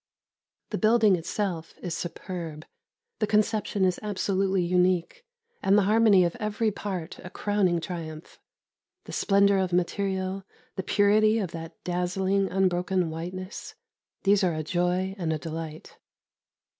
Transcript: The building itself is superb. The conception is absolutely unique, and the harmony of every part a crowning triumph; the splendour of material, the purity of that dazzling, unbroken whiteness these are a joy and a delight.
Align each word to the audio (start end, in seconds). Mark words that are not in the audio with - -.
The 0.71 0.79
building 0.79 1.15
itself 1.15 1.75
is 1.83 1.95
superb. 1.95 2.65
The 3.19 3.27
conception 3.27 3.85
is 3.85 3.99
absolutely 4.01 4.63
unique, 4.63 5.23
and 5.61 5.77
the 5.77 5.83
harmony 5.83 6.23
of 6.25 6.35
every 6.39 6.71
part 6.71 7.19
a 7.23 7.29
crowning 7.29 7.79
triumph; 7.79 8.39
the 9.03 9.11
splendour 9.11 9.59
of 9.59 9.71
material, 9.71 10.43
the 10.75 10.81
purity 10.81 11.37
of 11.37 11.51
that 11.51 11.75
dazzling, 11.83 12.49
unbroken 12.49 13.11
whiteness 13.11 13.75
these 14.23 14.43
are 14.43 14.55
a 14.55 14.63
joy 14.63 15.13
and 15.19 15.31
a 15.31 15.37
delight. 15.37 15.99